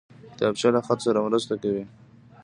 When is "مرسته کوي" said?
1.27-1.83